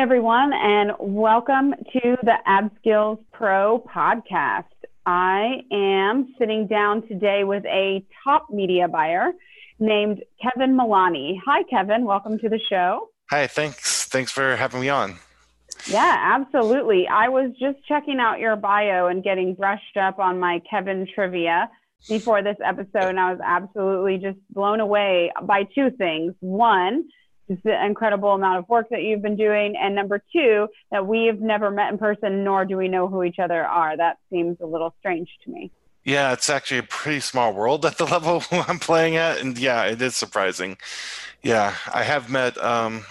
[0.00, 4.64] everyone, and welcome to the Ad Skills Pro podcast.
[5.04, 9.32] I am sitting down today with a top media buyer
[9.78, 11.34] named Kevin Milani.
[11.44, 12.06] Hi, Kevin.
[12.06, 13.10] Welcome to the show.
[13.28, 14.06] Hi, thanks.
[14.06, 15.16] Thanks for having me on.
[15.86, 17.06] Yeah, absolutely.
[17.06, 21.68] I was just checking out your bio and getting brushed up on my Kevin trivia
[22.08, 26.32] before this episode, and I was absolutely just blown away by two things.
[26.40, 27.04] One,
[27.50, 29.74] just the incredible amount of work that you've been doing.
[29.76, 33.24] And number two, that we have never met in person, nor do we know who
[33.24, 33.96] each other are.
[33.96, 35.72] That seems a little strange to me.
[36.04, 39.40] Yeah, it's actually a pretty small world at the level I'm playing at.
[39.40, 40.78] And yeah, it is surprising.
[41.42, 43.04] Yeah, I have met um,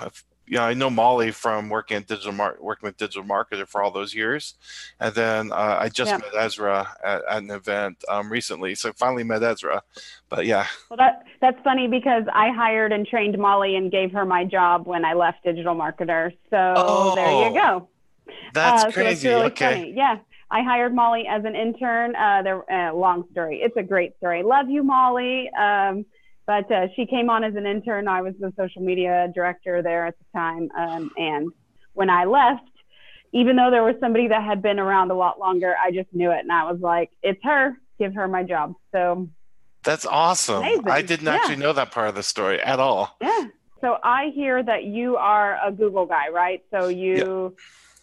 [0.50, 3.84] you know, I know Molly from working at digital mar- working with digital marketer for
[3.84, 4.56] all those years,
[5.00, 8.74] and then uh, I just met Ezra at, at an event um, recently.
[8.74, 9.84] So finally met Ezra,
[10.28, 10.66] but yeah.
[10.90, 14.88] Well, that that's funny because I hired and trained Molly and gave her my job
[14.88, 16.32] when I left digital marketer.
[16.50, 17.88] So oh, there you go.
[18.54, 19.28] That's uh, crazy.
[19.28, 19.74] So really okay.
[19.74, 19.94] Funny.
[19.96, 20.18] Yeah.
[20.52, 22.16] I hired Molly as an intern.
[22.16, 23.62] Uh, there, uh, long story.
[23.62, 24.42] It's a great story.
[24.42, 25.48] Love you, Molly.
[25.52, 26.06] Um,
[26.50, 28.08] but uh, she came on as an intern.
[28.08, 30.72] I was the social media director there at the time.
[30.76, 31.52] Um, and
[31.94, 32.64] when I left,
[33.34, 36.32] even though there was somebody that had been around a lot longer, I just knew
[36.32, 36.40] it.
[36.40, 38.74] And I was like, it's her, give her my job.
[38.92, 39.30] So
[39.84, 40.64] that's awesome.
[40.64, 40.90] Amazing.
[40.90, 41.36] I didn't yeah.
[41.36, 43.16] actually know that part of the story at all.
[43.22, 43.46] Yeah.
[43.80, 46.64] So I hear that you are a Google guy, right?
[46.72, 47.56] So you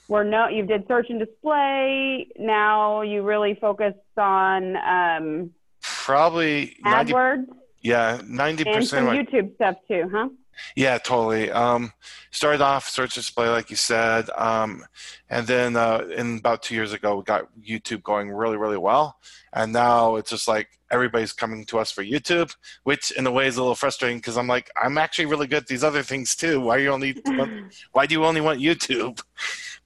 [0.06, 2.28] were no, you did search and display.
[2.38, 5.50] Now you really focus on um,
[5.82, 7.46] probably AdWords.
[7.46, 9.08] 90- yeah, ninety percent.
[9.08, 10.28] And some YouTube stuff too, huh?
[10.74, 11.50] Yeah, totally.
[11.50, 11.92] Um,
[12.32, 14.84] started off search display, like you said, um,
[15.30, 19.18] and then uh, in about two years ago, we got YouTube going really, really well,
[19.52, 23.46] and now it's just like everybody's coming to us for YouTube, which in a way
[23.46, 26.34] is a little frustrating because I'm like, I'm actually really good at these other things
[26.34, 26.60] too.
[26.60, 27.22] Why you only?
[27.92, 29.22] why do you only want YouTube?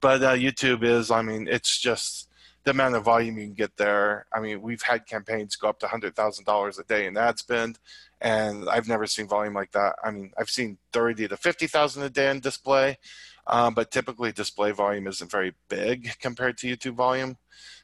[0.00, 2.29] But uh, YouTube is, I mean, it's just
[2.64, 4.26] the amount of volume you can get there.
[4.32, 7.38] I mean, we've had campaigns go up to hundred thousand dollars a day in ad
[7.38, 7.78] spend,
[8.20, 9.94] and I've never seen volume like that.
[10.04, 12.98] I mean, I've seen thirty to fifty thousand a day in display,
[13.46, 17.36] um, but typically display volume isn't very big compared to YouTube volume.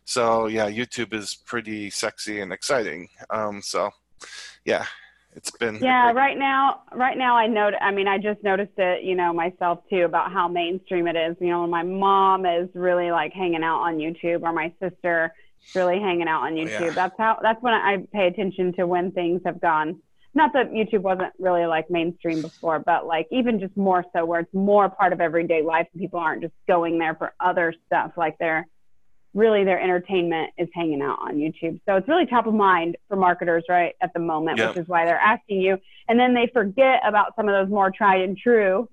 [0.04, 3.08] So yeah, YouTube is pretty sexy and exciting.
[3.30, 3.90] Um, so
[4.64, 4.86] yeah,
[5.36, 9.04] it's been yeah right now right now i know i mean i just noticed it
[9.04, 11.36] you know myself too about how mainstream it is.
[11.40, 15.32] You know when my mom is really like hanging out on youtube or my sister
[15.64, 16.80] is really hanging out on oh, youtube.
[16.80, 16.90] Yeah.
[16.90, 20.00] that's how that's when i pay attention to when things have gone.
[20.34, 24.40] Not that youtube wasn't really like mainstream before but like even just more so where
[24.40, 28.12] it's more part of everyday life and people aren't just going there for other stuff
[28.16, 28.66] like they're
[29.36, 31.78] really their entertainment is hanging out on YouTube.
[31.86, 34.70] So it's really top of mind for marketers right at the moment, yep.
[34.70, 35.78] which is why they're asking you.
[36.08, 38.88] And then they forget about some of those more tried and true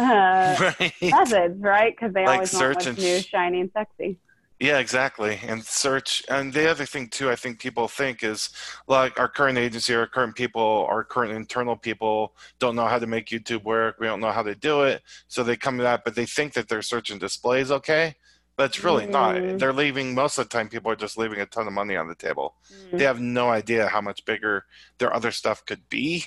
[0.00, 0.92] uh, right.
[1.00, 1.94] methods, right?
[1.96, 4.18] Because they like always want what's and new, shiny, and sexy.
[4.58, 5.38] Yeah, exactly.
[5.46, 6.24] And search.
[6.28, 8.48] And the other thing, too, I think people think is
[8.88, 13.06] like our current agency, our current people, our current internal people don't know how to
[13.06, 13.96] make YouTube work.
[14.00, 15.02] We don't know how to do it.
[15.28, 18.16] So they come to that, but they think that their search and display is okay
[18.56, 19.10] but it's really mm.
[19.10, 19.58] not.
[19.58, 20.68] They're leaving most of the time.
[20.68, 22.54] People are just leaving a ton of money on the table.
[22.90, 22.98] Mm.
[22.98, 24.64] They have no idea how much bigger
[24.98, 26.24] their other stuff could be,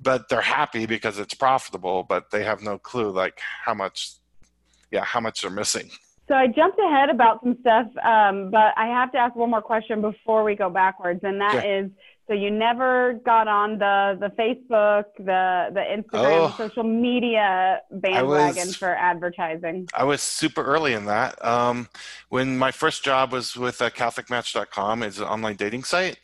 [0.00, 2.02] but they're happy because it's profitable.
[2.02, 4.12] But they have no clue like how much,
[4.90, 5.90] yeah, how much they're missing.
[6.28, 9.60] So I jumped ahead about some stuff, um, but I have to ask one more
[9.60, 11.80] question before we go backwards, and that yeah.
[11.80, 11.90] is
[12.30, 18.68] so you never got on the the Facebook, the the Instagram, oh, social media bandwagon
[18.68, 19.88] was, for advertising.
[19.94, 21.44] I was super early in that.
[21.44, 21.88] Um,
[22.28, 26.18] when my first job was with uh, CatholicMatch.com, it's an online dating site,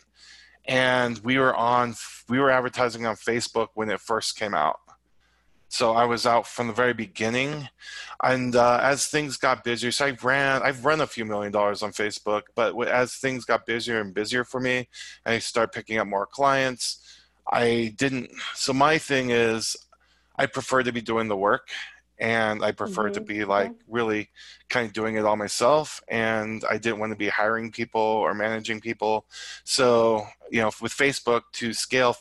[0.64, 1.96] and we were on
[2.28, 4.78] we were advertising on Facebook when it first came out.
[5.68, 7.68] So I was out from the very beginning,
[8.22, 10.62] and uh, as things got busier, so I ran.
[10.62, 14.44] I've run a few million dollars on Facebook, but as things got busier and busier
[14.44, 14.88] for me,
[15.24, 17.02] I started picking up more clients.
[17.50, 18.30] I didn't.
[18.54, 19.76] So my thing is,
[20.36, 21.68] I prefer to be doing the work,
[22.18, 23.14] and I prefer mm-hmm.
[23.14, 24.30] to be like really
[24.68, 26.00] kind of doing it all myself.
[26.08, 29.26] And I didn't want to be hiring people or managing people.
[29.64, 32.16] So you know, with Facebook to scale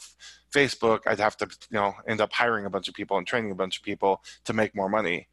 [0.55, 3.51] Facebook, I'd have to, you know, end up hiring a bunch of people and training
[3.51, 5.27] a bunch of people to make more money.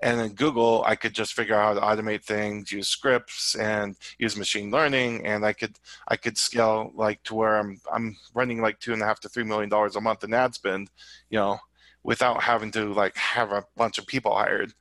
[0.00, 3.96] And in Google, I could just figure out how to automate things, use scripts, and
[4.18, 5.76] use machine learning, and I could
[6.06, 9.28] I could scale like to where I'm I'm running like two and a half to
[9.28, 10.90] three million dollars a month in ad spend,
[11.30, 11.58] you know,
[12.04, 14.72] without having to like have a bunch of people hired.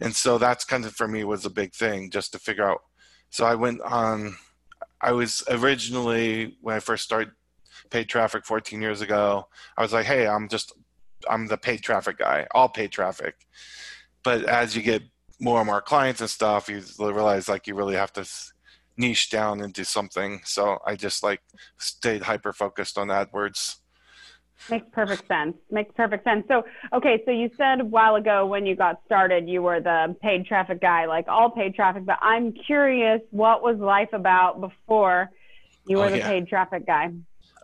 [0.00, 2.80] And so that's kind of for me was a big thing just to figure out.
[3.30, 4.36] So I went on.
[5.00, 7.32] I was originally when I first started
[7.90, 9.48] paid traffic 14 years ago.
[9.76, 10.72] I was like, hey, I'm just
[11.28, 13.34] I'm the paid traffic guy, all paid traffic.
[14.22, 15.02] but as you get
[15.40, 18.24] more and more clients and stuff, you realize like you really have to
[18.96, 20.40] niche down into something.
[20.44, 21.40] So I just like
[21.78, 23.76] stayed hyper focused on AdWords.
[24.70, 25.56] Makes perfect sense.
[25.70, 26.44] Makes perfect sense.
[26.48, 30.16] So, okay, so you said a while ago when you got started, you were the
[30.22, 32.06] paid traffic guy, like all paid traffic.
[32.06, 35.30] But I'm curious, what was life about before
[35.86, 36.28] you were oh, the yeah.
[36.28, 37.12] paid traffic guy?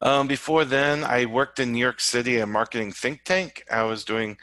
[0.02, 3.64] Um, before then, I worked in New York City, a marketing think tank.
[3.70, 4.38] I was doing,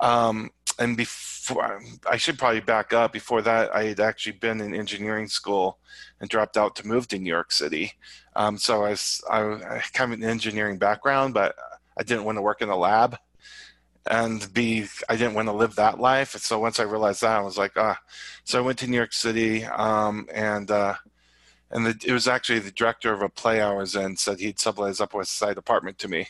[0.00, 3.12] um, and before I should probably back up.
[3.12, 5.78] Before that, I had actually been in engineering school
[6.20, 7.92] and dropped out to move to New York City.
[8.34, 11.54] Um, so I was, I, I kind of an engineering background, but
[11.96, 13.18] I didn't want to work in a lab
[14.06, 16.30] and be I didn't want to live that life.
[16.30, 17.98] So once I realized that, I was like, ah.
[18.44, 20.94] So I went to New York City, um, and uh,
[21.70, 24.58] and the, it was actually the director of a play I was in said he'd
[24.58, 26.28] sublet his Upper West Side apartment to me,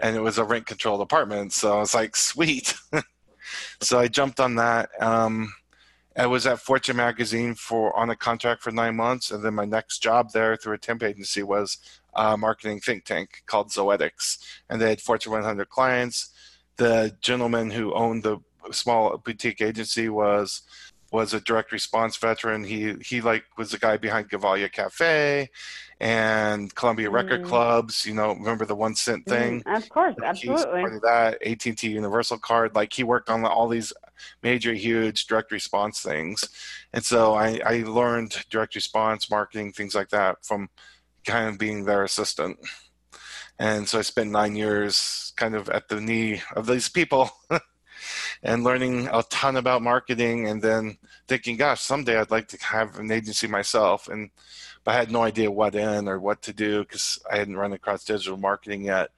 [0.00, 1.52] and it was a rent controlled apartment.
[1.52, 2.74] So I was like, sweet.
[3.80, 4.90] so I jumped on that.
[5.00, 5.52] Um,
[6.16, 9.64] I was at Fortune magazine for on a contract for nine months, and then my
[9.64, 11.78] next job there through a temp agency was
[12.14, 14.38] a marketing think tank called Zoetics,
[14.70, 16.30] and they had Fortune 100 clients.
[16.76, 18.38] The gentleman who owned the
[18.70, 20.62] small boutique agency was
[21.14, 22.64] was a direct response veteran.
[22.64, 25.48] He he like was the guy behind Gevalia Cafe
[26.00, 27.12] and Columbia mm.
[27.12, 28.04] Record Clubs.
[28.04, 29.62] You know, remember the one cent mm, thing?
[29.62, 30.80] Mm, of course, absolutely.
[30.80, 32.74] Part of that AT and T Universal Card.
[32.74, 33.92] Like he worked on all these
[34.42, 36.44] major, huge direct response things,
[36.92, 40.68] and so I I learned direct response marketing things like that from
[41.24, 42.58] kind of being their assistant.
[43.60, 47.30] And so I spent nine years kind of at the knee of these people.
[48.42, 50.98] and learning a ton about marketing and then
[51.28, 54.08] thinking gosh someday i'd like to have an agency myself.
[54.08, 54.30] And
[54.82, 57.72] but i had no idea what in or what to do because i hadn't run
[57.72, 59.10] across digital marketing yet.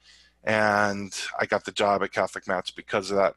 [0.44, 3.34] And i got the job at catholic match because of that.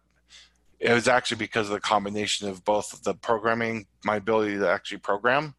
[0.80, 5.00] It was actually because of the combination of both the programming my ability to actually
[5.00, 5.56] program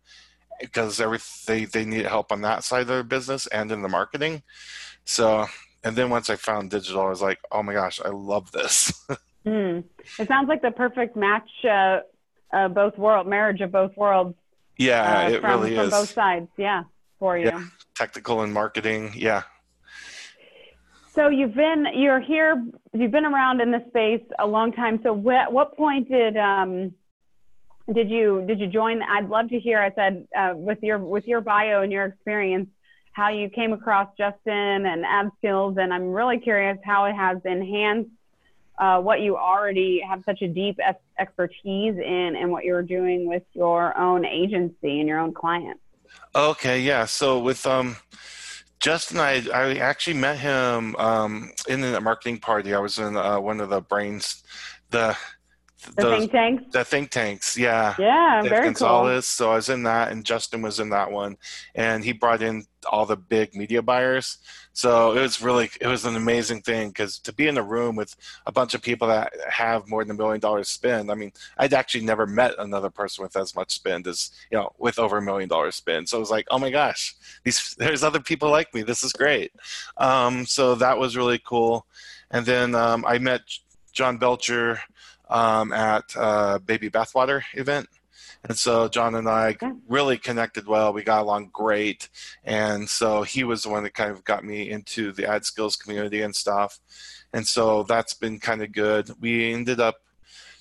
[0.59, 3.89] because every they, they need help on that side of their business and in the
[3.89, 4.43] marketing.
[5.05, 5.47] So
[5.83, 9.07] and then once i found digital i was like oh my gosh i love this
[9.47, 9.85] Mm.
[10.19, 12.01] It sounds like the perfect match, uh,
[12.53, 14.37] uh, both world marriage of both worlds.
[14.77, 15.91] Yeah, uh, it from, really from is.
[15.91, 16.85] both sides, yeah,
[17.19, 17.47] for you.
[17.47, 17.65] Yeah,
[17.95, 19.43] technical and marketing, yeah.
[21.13, 22.65] So you've been you're here.
[22.93, 25.01] You've been around in the space a long time.
[25.03, 26.93] So what what point did um,
[27.93, 29.03] did you did you join?
[29.03, 29.81] I'd love to hear.
[29.81, 32.69] I said uh, with your with your bio and your experience,
[33.13, 37.39] how you came across Justin and ad skills, and I'm really curious how it has
[37.45, 38.11] enhanced
[38.81, 40.79] uh, what you already have such a deep
[41.19, 45.81] expertise in and what you're doing with your own agency and your own clients.
[46.35, 47.05] Okay, yeah.
[47.05, 47.97] So with um,
[48.81, 52.75] Justin, I I actually met him um, in a marketing party.
[52.75, 54.43] I was in uh, one of the brains,
[54.89, 55.17] the
[55.97, 56.65] the those, think tanks.
[56.73, 57.95] The think tanks, yeah.
[57.99, 59.15] Yeah, Dave very Gonzalez.
[59.15, 59.23] cool.
[59.23, 61.37] So I was in that, and Justin was in that one,
[61.75, 64.39] and he brought in all the big media buyers.
[64.73, 67.97] So it was really, it was an amazing thing because to be in a room
[67.97, 68.15] with
[68.47, 71.11] a bunch of people that have more than a million dollars spend.
[71.11, 74.71] I mean, I'd actually never met another person with as much spend as you know,
[74.79, 76.09] with over a million dollars spend.
[76.09, 78.83] So it was like, oh my gosh, these there's other people like me.
[78.83, 79.53] This is great.
[79.97, 81.87] Um, so that was really cool.
[82.31, 83.43] And then um, I met
[83.93, 84.81] John Belcher
[85.31, 87.89] um, at a baby bathwater event.
[88.49, 89.57] And so John and I
[89.89, 90.93] really connected well.
[90.93, 92.09] We got along great.
[92.45, 95.77] And so he was the one that kind of got me into the ad skills
[95.77, 96.81] community and stuff.
[97.33, 99.11] And so that's been kind of good.
[99.21, 99.97] We ended up,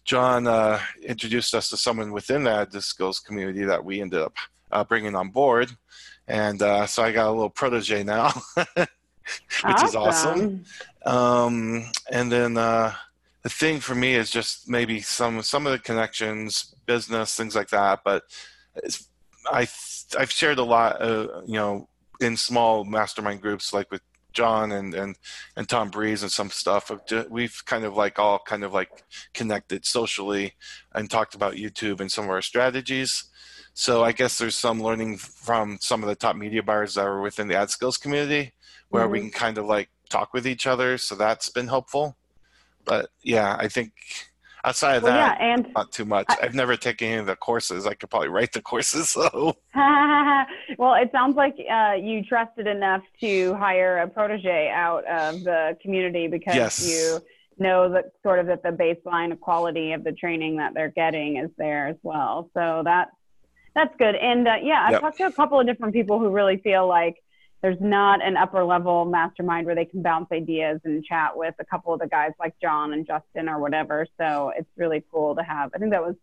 [0.03, 4.35] John uh, introduced us to someone within the ad skills community that we ended up
[4.71, 5.71] uh, bringing on board.
[6.27, 8.87] And uh, so I got a little protege now, which
[9.63, 9.87] awesome.
[9.87, 10.65] is awesome.
[11.05, 12.93] Um, and then, uh,
[13.43, 17.69] the thing for me is just maybe some some of the connections, business, things like
[17.69, 18.01] that.
[18.03, 18.23] But
[19.51, 19.67] I
[20.17, 21.87] I've shared a lot, uh, you know,
[22.19, 24.01] in small mastermind groups like with
[24.33, 25.15] John and and
[25.55, 26.91] and Tom Breeze and some stuff.
[27.29, 29.03] We've kind of like all kind of like
[29.33, 30.53] connected socially
[30.93, 33.25] and talked about YouTube and some of our strategies.
[33.73, 37.21] So I guess there's some learning from some of the top media buyers that are
[37.21, 38.53] within the ad skills community
[38.89, 39.11] where mm-hmm.
[39.11, 40.97] we can kind of like talk with each other.
[40.97, 42.17] So that's been helpful.
[42.85, 43.91] But yeah, I think
[44.63, 46.25] outside of well, that, yeah, and not too much.
[46.29, 47.85] I, have never taken any of the courses.
[47.85, 49.09] I could probably write the courses.
[49.19, 49.57] So,
[50.77, 55.77] well, it sounds like uh, you trusted enough to hire a protege out of the
[55.81, 56.87] community because yes.
[56.87, 57.19] you
[57.57, 61.37] know that sort of that the baseline of quality of the training that they're getting
[61.37, 62.49] is there as well.
[62.53, 63.09] So that
[63.75, 64.15] that's good.
[64.15, 65.01] And uh, yeah, I've yep.
[65.01, 67.17] talked to a couple of different people who really feel like
[67.61, 71.65] there's not an upper level mastermind where they can bounce ideas and chat with a
[71.65, 74.07] couple of the guys like John and Justin or whatever.
[74.17, 75.71] So it's really cool to have.
[75.75, 76.15] I think that was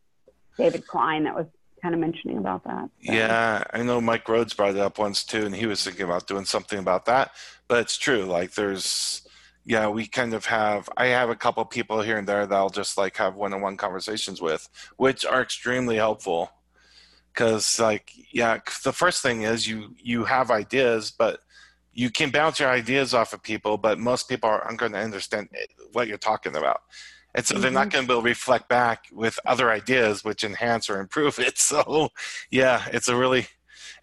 [0.57, 1.47] David Klein that was
[1.83, 2.89] kind of mentioning about that.
[3.05, 3.13] So.
[3.13, 6.27] Yeah, I know Mike Rhodes brought it up once too, and he was thinking about
[6.27, 7.33] doing something about that.
[7.69, 8.25] But it's true.
[8.25, 9.29] Like there's,
[9.67, 10.89] yeah, we kind of have.
[10.97, 14.41] I have a couple people here and there that I'll just like have one-on-one conversations
[14.41, 16.51] with, which are extremely helpful
[17.37, 21.41] because like yeah the first thing is you you have ideas but
[21.93, 25.49] you can bounce your ideas off of people but most people aren't going to understand
[25.93, 26.81] what you're talking about
[27.35, 27.63] and so mm-hmm.
[27.63, 27.91] they're not mm-hmm.
[27.91, 31.59] going to be able to reflect back with other ideas which enhance or improve it
[31.71, 32.09] so
[32.51, 33.47] yeah it's a really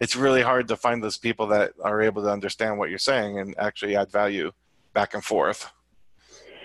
[0.00, 3.38] it's really hard to find those people that are able to understand what you're saying
[3.38, 4.52] and actually add value
[4.92, 5.72] back and forth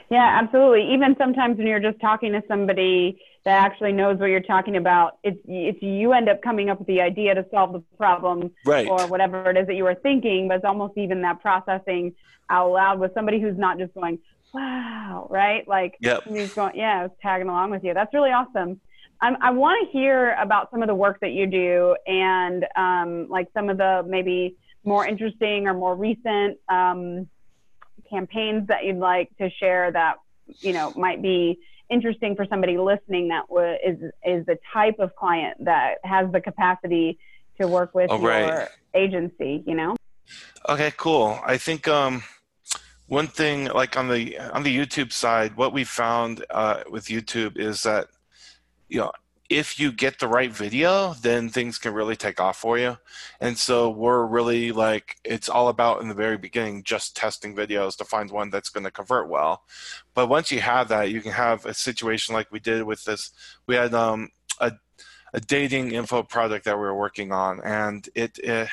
[0.09, 4.41] yeah absolutely even sometimes when you're just talking to somebody that actually knows what you're
[4.41, 5.17] talking about.
[5.23, 8.87] It's, it's you end up coming up with the idea to solve the problem right.
[8.87, 12.13] or whatever it is that you were thinking, but it's almost even that processing
[12.49, 14.19] out loud with somebody who's not just going,
[14.53, 15.67] wow, right?
[15.67, 16.25] Like yep.
[16.25, 17.93] going, yeah, tagging along with you.
[17.93, 18.79] That's really awesome.
[19.21, 23.27] I'm, i want to hear about some of the work that you do and um,
[23.29, 27.27] like some of the maybe more interesting or more recent um,
[28.09, 30.17] campaigns that you'd like to share that
[30.59, 35.15] you know might be interesting for somebody listening that w- is is the type of
[35.15, 37.17] client that has the capacity
[37.59, 38.47] to work with oh, right.
[38.47, 39.95] your agency you know
[40.67, 42.23] okay cool i think um
[43.07, 47.57] one thing like on the on the youtube side what we found uh, with youtube
[47.57, 48.07] is that
[48.87, 49.11] you know
[49.50, 52.98] if you get the right video, then things can really take off for you.
[53.41, 57.98] And so we're really like, it's all about in the very beginning, just testing videos
[57.98, 59.63] to find one that's going to convert well.
[60.13, 63.32] But once you have that, you can have a situation like we did with this.
[63.65, 64.29] We had um,
[64.60, 64.74] a,
[65.34, 68.70] a dating info product that we were working on, and it, it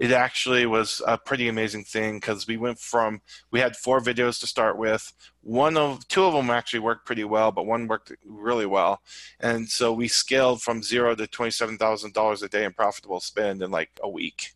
[0.00, 4.40] it actually was a pretty amazing thing because we went from we had four videos
[4.40, 5.12] to start with.
[5.42, 9.02] One of two of them actually worked pretty well but one worked really well.
[9.40, 13.90] And so we scaled from zero to $27000 a day in profitable spend in like
[14.02, 14.54] a week.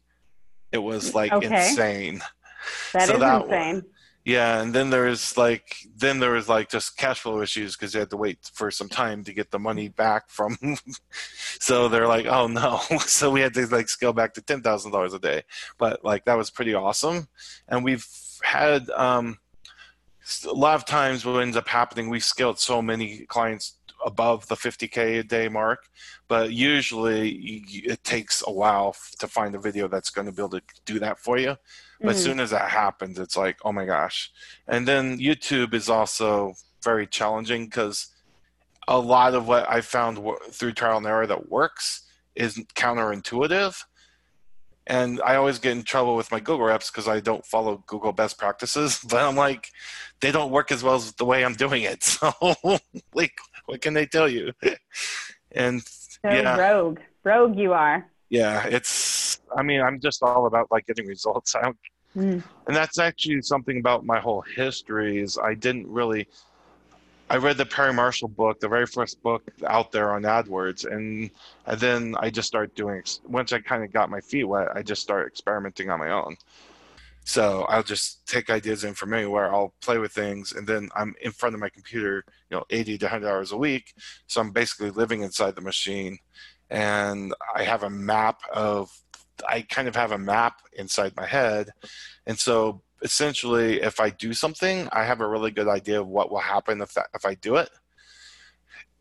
[0.72, 1.68] It was like okay.
[1.68, 2.22] insane.
[2.94, 3.84] That so is that insane
[4.24, 7.92] yeah, and then there was like then there was like just cash flow issues because
[7.92, 10.56] they had to wait for some time to get the money back from.
[11.60, 14.92] so they're like, oh no, so we had to like scale back to ten thousand
[14.92, 15.42] dollars a day.
[15.76, 17.28] But like that was pretty awesome,
[17.68, 18.06] and we've
[18.42, 19.38] had um,
[20.46, 22.08] a lot of times what ends up happening.
[22.08, 25.88] We scaled so many clients above the 50k a day mark
[26.28, 27.30] but usually
[27.84, 30.98] it takes a while to find a video that's going to be able to do
[30.98, 31.56] that for you
[32.04, 32.18] but mm-hmm.
[32.18, 34.30] as soon as that happens, it's like, oh my gosh.
[34.68, 38.08] And then YouTube is also very challenging because
[38.86, 40.18] a lot of what I found
[40.50, 42.02] through trial and error that works
[42.34, 43.82] is counterintuitive.
[44.86, 48.12] And I always get in trouble with my Google reps because I don't follow Google
[48.12, 49.00] best practices.
[49.08, 49.70] But I'm like,
[50.20, 52.02] they don't work as well as the way I'm doing it.
[52.20, 52.32] So,
[53.14, 53.32] like,
[53.64, 54.52] what can they tell you?
[55.56, 56.56] And so yeah.
[56.56, 59.40] rogue, rogue, you are yeah, it's.
[59.56, 61.54] I mean, I'm just all about like getting results.
[61.54, 61.76] I don't,
[62.16, 62.42] mm.
[62.66, 66.28] and that's actually something about my whole history is I didn't really.
[67.30, 71.30] I read the Perry Marshall book, the very first book out there on AdWords, and,
[71.64, 73.02] and then I just started doing.
[73.26, 76.36] Once I kind of got my feet wet, I just started experimenting on my own.
[77.24, 79.52] So I'll just take ideas in from anywhere.
[79.52, 82.98] I'll play with things, and then I'm in front of my computer, you know, 80
[82.98, 83.94] to 100 hours a week.
[84.26, 86.18] So I'm basically living inside the machine,
[86.68, 88.90] and I have a map of
[89.48, 91.70] I kind of have a map inside my head.
[92.26, 96.30] And so essentially if I do something, I have a really good idea of what
[96.30, 97.70] will happen if that if I do it.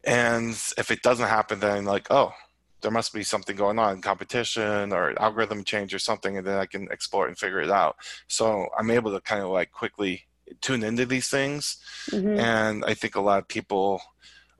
[0.04, 2.34] And if it doesn't happen then I'm like, oh,
[2.82, 6.66] there must be something going on, competition or algorithm change or something, and then I
[6.66, 7.96] can explore it and figure it out.
[8.28, 10.28] So I'm able to kind of like quickly
[10.62, 11.78] tune into these things.
[12.12, 12.40] Mm-hmm.
[12.40, 14.02] And I think a lot of people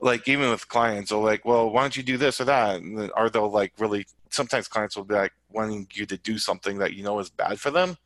[0.04, 2.80] like even with clients are like well why don't you do this or that?
[2.80, 6.78] And are they like really sometimes clients will be like wanting you to do something
[6.78, 7.96] that you know is bad for them.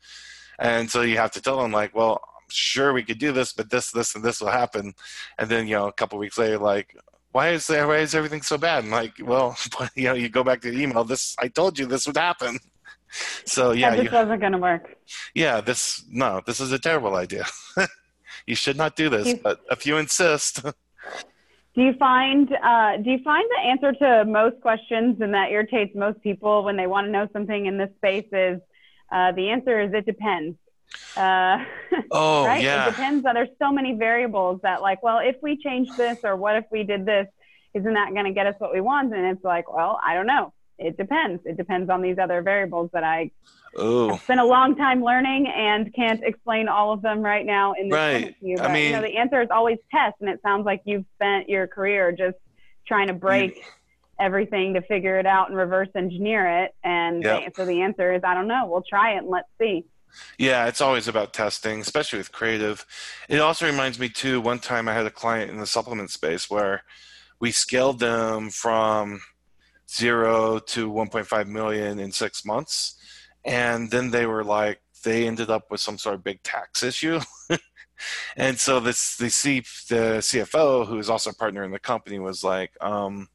[0.57, 3.51] And so you have to tell them like well I'm sure we could do this
[3.51, 4.93] but this this and this will happen.
[5.37, 6.95] And then you know a couple weeks later like
[7.31, 8.85] why is there, why is everything so bad?
[8.85, 9.57] And like well
[9.95, 12.57] you know you go back to the email this i told you this would happen.
[13.45, 14.95] So yeah, yeah this wasn't going to work.
[15.33, 17.45] yeah this no this is a terrible idea.
[18.45, 20.61] You should not do this but if you insist
[21.75, 25.95] Do you find uh, do you find the answer to most questions and that irritates
[25.95, 28.59] most people when they want to know something in this space is
[29.11, 30.57] uh, the answer is it depends.
[31.15, 31.63] Uh,
[32.11, 32.63] oh right?
[32.63, 32.87] yeah.
[32.87, 33.23] It depends.
[33.23, 36.65] That there's so many variables that like, well, if we change this or what if
[36.71, 37.27] we did this,
[37.73, 39.13] isn't that going to get us what we want?
[39.13, 40.53] And it's like, well, I don't know.
[40.79, 41.41] It depends.
[41.45, 43.31] It depends on these other variables that I
[43.75, 47.89] Oh, spent a long time learning and can't explain all of them right now in
[47.89, 48.35] this Right.
[48.41, 48.57] you.
[48.59, 51.47] I mean- you know, the answer is always test, and it sounds like you've spent
[51.49, 52.37] your career just
[52.87, 53.63] trying to break
[54.19, 56.73] everything to figure it out and reverse engineer it.
[56.83, 57.53] And Yep.
[57.55, 58.65] so the answer is I don't know.
[58.65, 59.85] We'll try it and let's see.
[60.39, 62.83] Yeah, it's always about testing, especially with creative.
[63.29, 64.41] It also reminds me too.
[64.41, 66.83] One time I had a client in the supplement space where
[67.39, 69.21] we scaled them from
[69.95, 72.95] zero to 1.5 million in six months,
[73.45, 77.19] and then they were like they ended up with some sort of big tax issue.
[78.37, 82.19] and so this the C the CFO, who is also a partner in the company,
[82.19, 83.27] was like, um,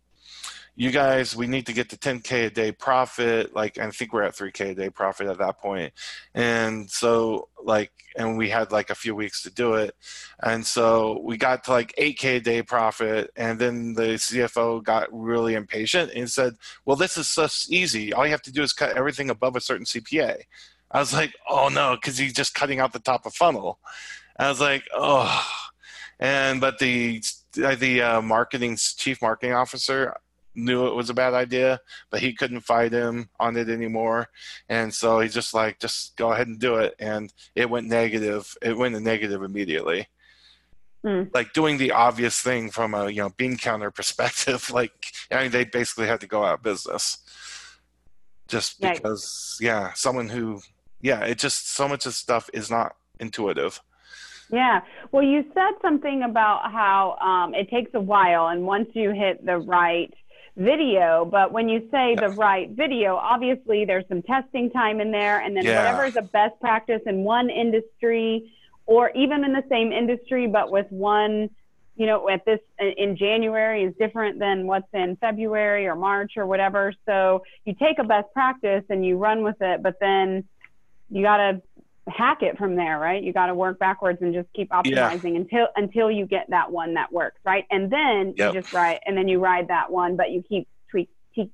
[0.77, 3.55] "You guys, we need to get to 10k a day profit.
[3.55, 5.93] Like, I think we're at 3k a day profit at that point."
[6.35, 9.95] and so like and we had like a few weeks to do it
[10.43, 15.09] and so we got to like 8k a day profit and then the cfo got
[15.13, 16.55] really impatient and said
[16.85, 19.61] well this is so easy all you have to do is cut everything above a
[19.61, 20.37] certain cpa
[20.91, 23.79] i was like oh no because he's just cutting out the top of funnel
[24.39, 25.47] i was like oh
[26.19, 30.15] and but the the uh, marketing chief marketing officer
[30.55, 31.81] knew it was a bad idea
[32.11, 34.29] but he couldn't fight him on it anymore.
[34.69, 36.95] And so he's just like just go ahead and do it.
[36.99, 38.57] And it went negative.
[38.63, 40.09] It went a negative immediately.
[41.03, 41.25] Hmm.
[41.35, 45.51] like doing the obvious thing from a you know bean counter perspective like i mean
[45.51, 47.19] they basically had to go out of business.
[48.49, 50.61] Just because yeah someone who
[51.01, 53.81] yeah it just so much of stuff is not intuitive.
[54.51, 54.81] Yeah.
[55.11, 59.45] Well, you said something about how um, it takes a while, and once you hit
[59.45, 60.13] the right
[60.57, 65.41] video, but when you say the right video, obviously there's some testing time in there,
[65.41, 65.77] and then Yeah.
[65.77, 68.53] whatever is a best practice in one industry,
[68.87, 71.51] or even in the same industry, but with one,
[71.97, 76.47] you know, at this in January is different than what's in February or March or
[76.47, 76.93] whatever.
[77.07, 80.45] So you take a best practice and you run with it, but then
[81.09, 81.63] you got to
[82.09, 83.23] hack it from there, right?
[83.23, 86.95] You got to work backwards and just keep optimizing until until you get that one
[86.95, 87.65] that works, right?
[87.71, 88.55] And then Yep.
[88.55, 91.51] you just ride, and then you ride that one, but you keep tweak, tweak,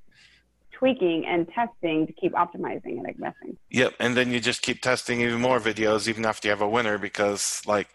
[0.73, 2.99] tweaking and testing to keep optimizing.
[2.99, 3.57] I'm guessing.
[3.71, 6.69] Yep, and then you just keep testing even more videos even after you have a
[6.69, 7.89] winner because like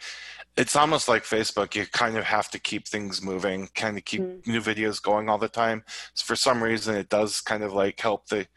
[0.55, 1.75] it's almost like Facebook.
[1.75, 4.47] You kind of have to keep things moving, kind of keep Mm.
[4.47, 5.83] new videos going all the time.
[6.13, 8.47] So for some reason, it does kind of like help the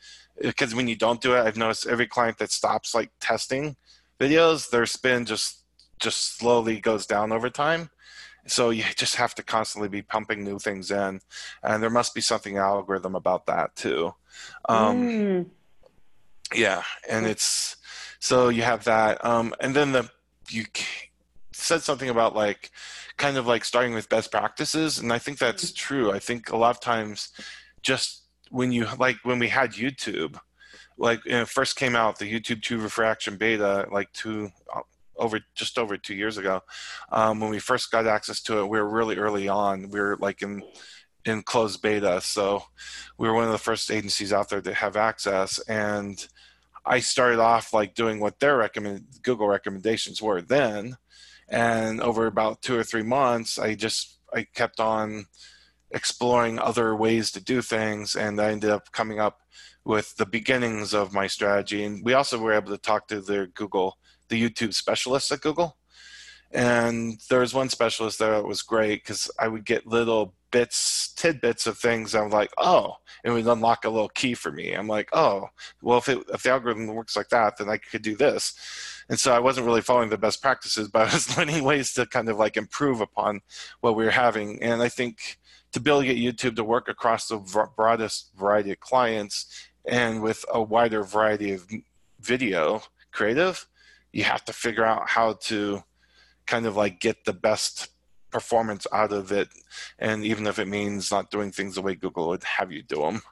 [0.41, 3.77] because when you don't do it, I've noticed every client that stops like testing
[4.21, 5.65] videos, their spin just
[6.01, 7.91] just slowly goes down over time.
[8.47, 11.21] So you just have to constantly be pumping new things in,
[11.63, 14.15] and there must be something algorithm about that too.
[14.69, 15.47] Um, Mm.
[16.55, 17.77] yeah, and it's
[18.21, 20.11] so you have that, um, and then the
[20.51, 20.65] you
[21.53, 22.71] said something about like
[23.19, 26.13] kind of like starting with best practices, and I think that's true.
[26.13, 27.31] I think a lot of times,
[27.83, 30.39] just when you like when we had YouTube,
[30.99, 34.81] like when it first came out, the YouTube TrueView for action beta, like two uh,
[35.17, 36.63] over just over two years ago,
[37.11, 39.91] um, when we first got access to it, we were really early on.
[39.91, 40.63] We were like in
[41.25, 42.65] in closed beta, so
[43.19, 45.59] we were one of the first agencies out there to have access.
[45.69, 46.27] And
[46.87, 50.97] i started off like doing what their recommend google recommendations were then.
[51.49, 55.27] And over about two or three months i just i kept on
[55.91, 59.41] exploring other ways to do things and i ended up coming up
[59.85, 63.51] with the beginnings of my strategy and we also were able to talk to the
[63.55, 63.99] google
[64.29, 65.79] the youtube specialists at google
[66.51, 71.13] and there was one specialist there that was great because I would get little bits,
[71.13, 72.15] tidbits of things.
[72.15, 74.73] I'm like, oh, it would unlock a little key for me.
[74.73, 75.49] I'm like, oh,
[75.83, 78.55] well, if, it, if the algorithm works like that, then I could do this.
[79.11, 82.07] And so I wasn't really following the best practices, but I was learning ways to
[82.07, 83.43] kind of like improve upon
[83.81, 84.63] what we were having.
[84.63, 85.39] And I think
[85.73, 87.39] to be able to get YouTube to work across the
[87.77, 91.67] broadest variety of clients and with a wider variety of
[92.21, 93.67] video creative,
[94.13, 95.83] you have to figure out how to
[96.47, 97.89] kind of like get the best
[98.31, 99.49] performance out of it.
[99.99, 103.01] And even if it means not doing things the way google would have you do
[103.01, 103.23] them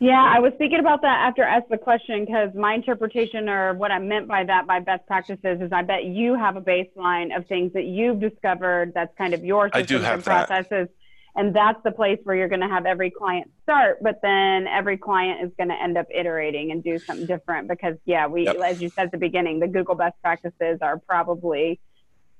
[0.00, 3.74] Yeah, I was thinking about that after I asked the question because my interpretation or
[3.74, 7.36] what I meant by that by best practices is I bet you have a baseline
[7.36, 10.90] of things that you've discovered that's kind of your I do have and that.
[11.34, 14.98] And that's the place where you're going to have every client start, but then every
[14.98, 18.56] client is going to end up iterating and do something different because, yeah, we, Yep.
[18.56, 21.80] as you said at the beginning, the Google best practices are probably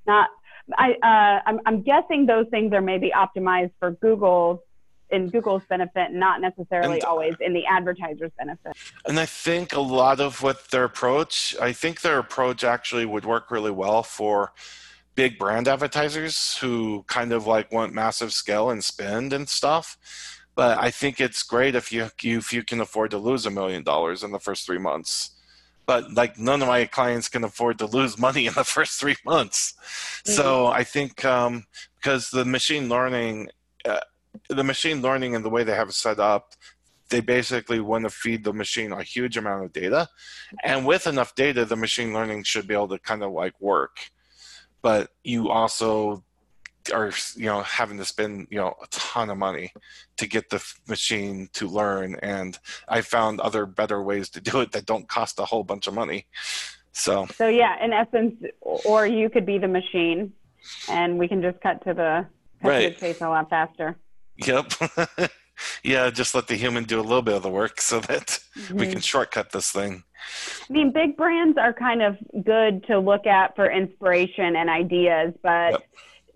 [0.05, 0.29] not.
[0.77, 4.63] I, uh, I'm, I'm guessing those things are maybe optimized for Google
[5.09, 8.73] in Google's benefit, not necessarily And- always in the advertiser's benefit.
[9.07, 13.25] and i think a lot of what their approach i think their approach actually would
[13.25, 14.53] work really well for
[15.15, 19.97] big brand advertisers who kind of like want massive scale and spend and stuff
[20.55, 23.83] but I think it's great if you if you can afford to lose a million
[23.83, 25.31] dollars in the first three months.
[25.85, 29.17] But like none of my clients can afford to lose money in the first three
[29.25, 29.73] months.
[29.73, 30.31] Mm-hmm.
[30.31, 33.49] So I think um, because the machine learning,
[33.83, 33.99] uh,
[34.49, 36.53] the machine learning and the way they have it set up,
[37.09, 40.07] they basically want to feed the machine a huge amount of data,
[40.63, 44.11] and with enough data, the machine learning should be able to kind of like work.
[44.83, 46.23] But you also
[46.93, 49.71] are you know having to spend you know a ton of money
[50.17, 54.71] to get the machine to learn and i found other better ways to do it
[54.73, 56.25] that don't cost a whole bunch of money.
[56.91, 60.33] So so yeah in essence or you could be the machine
[60.89, 62.27] and we can just cut to the
[62.61, 62.93] cut right.
[62.93, 63.97] to the chase a lot faster.
[64.45, 64.73] Yep
[65.83, 68.77] yeah just let the human do a little bit of the work so that mm-hmm.
[68.79, 70.03] we can shortcut this thing
[70.69, 75.33] I mean, big brands are kind of good to look at for inspiration and ideas,
[75.43, 75.83] but yep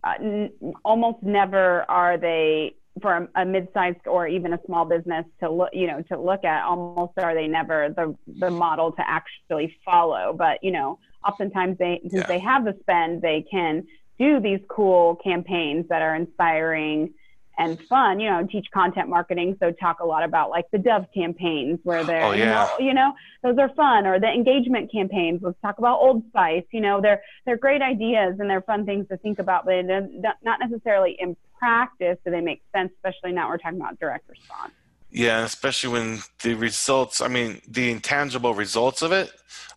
[0.03, 0.51] uh, n-
[0.85, 5.69] almost never are they for a, a mid-sized or even a small business to look
[5.73, 10.33] you know to look at almost are they never the the model to actually follow
[10.37, 12.27] but you know oftentimes they since yeah.
[12.27, 13.85] they have the spend they can
[14.17, 17.13] do these cool campaigns that are inspiring
[17.57, 19.57] and fun, you know, teach content marketing.
[19.59, 22.37] So talk a lot about like the Dove campaigns where they're, oh, yeah.
[22.37, 25.41] you, know, you know, those are fun or the engagement campaigns.
[25.41, 26.65] Let's talk about Old Spice.
[26.71, 30.07] You know, they're, they're great ideas and they're fun things to think about, but they're
[30.43, 34.73] not necessarily in practice do they make sense, especially now we're talking about direct response.
[35.09, 39.31] Yeah, especially when the results, I mean, the intangible results of it,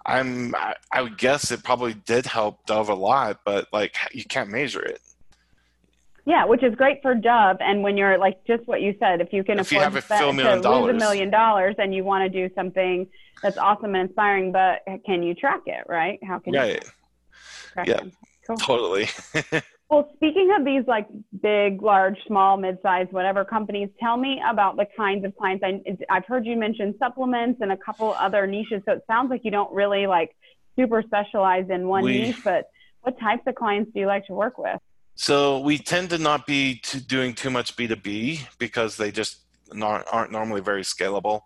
[0.05, 4.25] I'm, I, I would guess it probably did help Dove a lot, but like you
[4.25, 5.01] can't measure it.
[6.31, 7.57] Yeah, which is great for Dove.
[7.59, 10.71] And when you're like just what you said, if you can if afford you to,
[10.71, 13.09] lose a million dollars and you want to do something
[13.43, 16.21] that's awesome and inspiring, but can you track it, right?
[16.23, 16.75] How can right.
[16.75, 16.91] you
[17.73, 18.13] track yeah, it?
[18.47, 18.57] Cool.
[18.59, 19.09] Totally.
[19.91, 21.09] well, speaking of these like
[21.43, 25.65] big, large, small, mid-sized, whatever companies, tell me about the kinds of clients.
[25.65, 28.83] I, I've heard you mention supplements and a couple other niches.
[28.87, 30.37] So it sounds like you don't really like
[30.77, 34.33] super specialize in one we, niche, but what types of clients do you like to
[34.33, 34.79] work with?
[35.21, 40.07] So we tend to not be too, doing too much B2B because they just not,
[40.11, 41.43] aren't normally very scalable.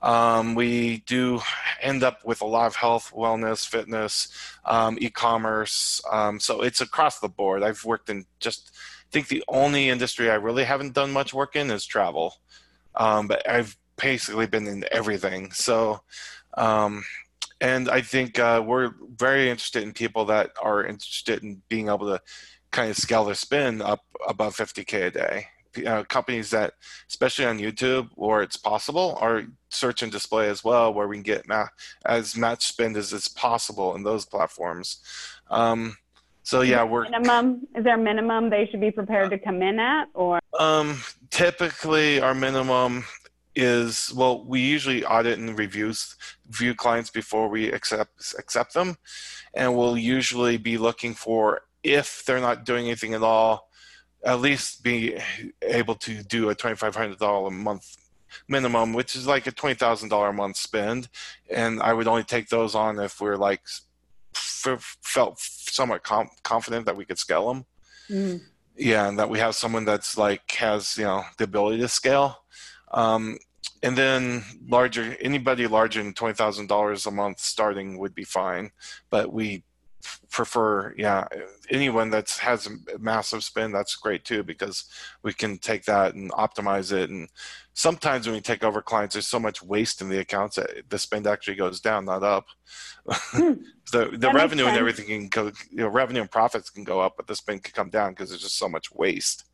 [0.00, 1.42] Um, we do
[1.82, 4.28] end up with a lot of health, wellness, fitness,
[4.64, 6.00] um, e-commerce.
[6.10, 7.62] Um, so it's across the board.
[7.62, 11.56] I've worked in just, I think the only industry I really haven't done much work
[11.56, 12.36] in is travel.
[12.94, 15.52] Um, but I've basically been in everything.
[15.52, 16.00] So,
[16.56, 17.04] um,
[17.60, 22.06] and I think uh, we're very interested in people that are interested in being able
[22.06, 22.22] to
[22.70, 25.46] kind of scale their spin up above 50k a day.
[25.86, 26.74] Uh, companies that,
[27.08, 31.22] especially on YouTube, where it's possible, are search and display as well, where we can
[31.22, 31.68] get ma-
[32.06, 34.98] as much spend as is possible in those platforms.
[35.48, 35.96] Um,
[36.42, 37.68] so yeah, we're minimum.
[37.76, 40.40] Is there a minimum they should be prepared to come in at, or?
[40.58, 43.04] Um, typically, our minimum
[43.54, 46.16] is well, we usually audit and reviews
[46.48, 48.96] view clients before we accept accept them,
[49.54, 53.68] and we'll usually be looking for if they're not doing anything at all,
[54.24, 55.18] at least be
[55.62, 57.96] able to do a $2,500 a month
[58.48, 61.08] minimum, which is like a $20,000 a month spend.
[61.50, 63.62] And I would only take those on if we're like
[64.34, 67.64] f- felt somewhat com- confident that we could scale them.
[68.08, 68.40] Mm.
[68.76, 72.44] Yeah, and that we have someone that's like has you know the ability to scale.
[72.92, 73.38] Um,
[73.82, 78.70] and then larger anybody larger than twenty thousand dollars a month starting would be fine,
[79.10, 79.64] but we
[80.30, 81.26] prefer yeah
[81.70, 84.84] anyone that has a massive spend that's great too because
[85.22, 87.10] we can take that and optimize it.
[87.10, 87.28] And
[87.74, 90.98] sometimes when we take over clients there's so much waste in the accounts that the
[90.98, 92.46] spend actually goes down not up.
[93.08, 93.54] Hmm.
[93.92, 97.14] the the revenue and everything can go you know revenue and profits can go up
[97.16, 99.44] but the spend can come down because there's just so much waste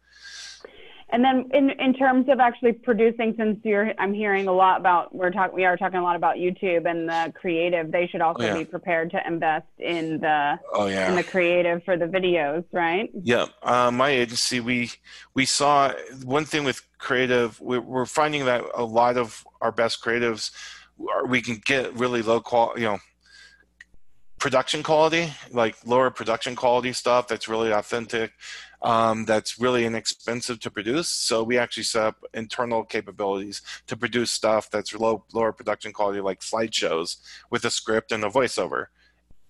[1.11, 5.15] and then in, in terms of actually producing, since you're, I'm hearing a lot about,
[5.15, 8.43] we're talking, we are talking a lot about YouTube and the creative, they should also
[8.43, 8.59] oh, yeah.
[8.59, 11.09] be prepared to invest in the, oh, yeah.
[11.09, 13.09] in the creative for the videos, right?
[13.23, 13.47] Yeah.
[13.63, 14.91] Uh, my agency, we,
[15.35, 15.93] we saw
[16.25, 20.51] one thing with creative, we're, we're finding that a lot of our best creatives,
[21.29, 22.99] we can get really low quality, you know,
[24.47, 28.31] production quality, like lower production quality stuff that's really authentic
[28.81, 31.09] um, that's really inexpensive to produce.
[31.09, 36.21] So we actually set up internal capabilities to produce stuff that's low, lower production quality,
[36.21, 37.17] like slideshows
[37.51, 38.87] with a script and a voiceover.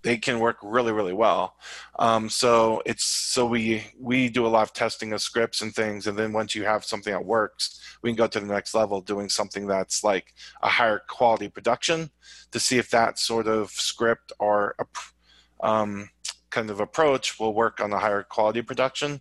[0.07, 1.57] They can work really, really well.
[1.99, 6.07] Um, so it's so we we do a lot of testing of scripts and things,
[6.07, 9.01] and then once you have something that works, we can go to the next level,
[9.01, 12.11] doing something that's like a higher quality production
[12.53, 14.77] to see if that sort of script or
[15.61, 16.09] um,
[16.51, 19.21] kind of approach will work on a higher quality production.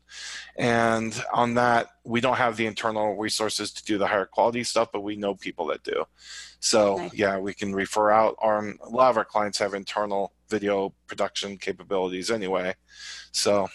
[0.56, 4.89] And on that, we don't have the internal resources to do the higher quality stuff,
[4.93, 6.06] but we know people that do.
[6.60, 7.13] So nice.
[7.15, 8.36] yeah, we can refer out.
[8.38, 12.76] Our, a lot of our clients have internal video production capabilities anyway.
[13.32, 13.68] So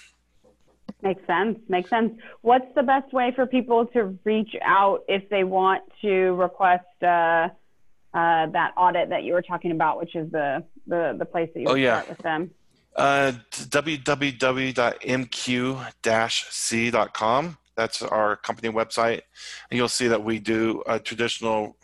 [1.02, 1.58] Makes sense.
[1.68, 2.12] Makes sense.
[2.42, 7.48] What's the best way for people to reach out if they want to request uh,
[8.12, 11.60] uh, that audit that you were talking about, which is the the, the place that
[11.60, 12.02] you oh, yeah.
[12.02, 12.50] start with them?
[12.96, 14.76] Uh, www.mq-c.com.
[17.80, 19.22] That's our company website,
[19.70, 21.76] and you'll see that we do traditional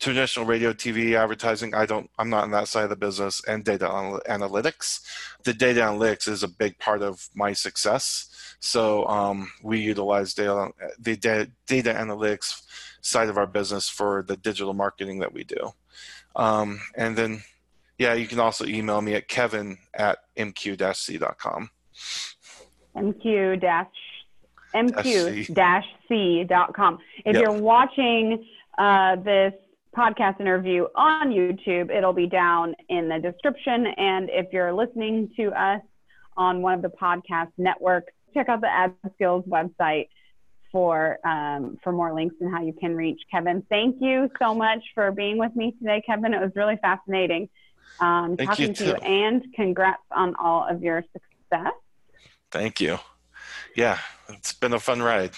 [0.00, 1.74] traditional radio TV advertising.
[1.74, 2.10] I don't.
[2.18, 3.86] I'm not on that side of the business, and data
[4.28, 5.00] analytics.
[5.44, 10.70] The data analytics is a big part of my success so um, we utilize data,
[10.98, 12.62] the data, data analytics
[13.02, 15.74] side of our business for the digital marketing that we do.
[16.34, 17.42] Um, and then,
[17.98, 21.70] yeah, you can also email me at kevin at mq-c.com.
[22.96, 23.60] mq
[24.74, 25.68] mq-c.com.
[27.24, 27.42] If yep.
[27.42, 28.44] you're watching
[28.78, 29.52] uh, this
[29.96, 33.86] podcast interview on YouTube, it'll be down in the description.
[33.96, 35.80] And if you're listening to us
[36.36, 40.08] on one of the podcast networks, check out the Ad Skills website
[40.72, 43.64] for um, for more links and how you can reach Kevin.
[43.68, 46.34] Thank you so much for being with me today, Kevin.
[46.34, 47.48] It was really fascinating
[48.00, 51.72] um, talking you to you, and congrats on all of your success.
[52.50, 52.98] Thank you.
[53.74, 55.32] Yeah, it's been a fun ride.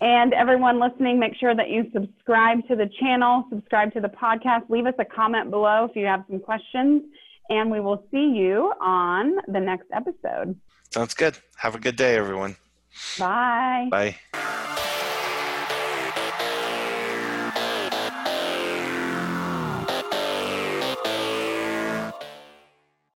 [0.00, 4.70] And everyone listening, make sure that you subscribe to the channel, subscribe to the podcast,
[4.70, 7.02] leave us a comment below if you have some questions,
[7.50, 10.58] and we will see you on the next episode.
[10.90, 11.36] Sounds good.
[11.56, 12.56] Have a good day, everyone.
[13.18, 13.88] Bye.
[13.90, 14.16] Bye.